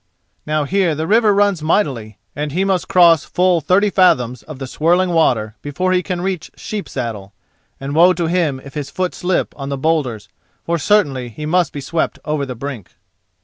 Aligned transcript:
Now 0.47 0.63
here 0.63 0.95
the 0.95 1.05
river 1.05 1.31
runs 1.31 1.61
mightily, 1.61 2.17
and 2.35 2.51
he 2.51 2.65
must 2.65 2.87
cross 2.87 3.23
full 3.23 3.61
thirty 3.61 3.91
fathoms 3.91 4.41
of 4.41 4.57
the 4.57 4.65
swirling 4.65 5.11
water 5.11 5.57
before 5.61 5.93
he 5.93 6.01
can 6.01 6.21
reach 6.21 6.49
Sheep 6.55 6.89
saddle, 6.89 7.33
and 7.79 7.93
woe 7.93 8.11
to 8.13 8.25
him 8.25 8.59
if 8.65 8.73
his 8.73 8.89
foot 8.89 9.13
slip 9.13 9.53
on 9.55 9.69
the 9.69 9.77
boulders, 9.77 10.27
for 10.65 10.79
certainly 10.79 11.29
he 11.29 11.45
must 11.45 11.71
be 11.71 11.81
swept 11.81 12.17
over 12.25 12.47
the 12.47 12.55
brink. 12.55 12.95